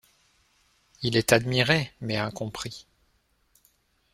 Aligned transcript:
Il 1.03 1.15
est 1.15 1.31
admiré 1.31 1.91
mais 2.01 2.17
incompris. 2.17 2.87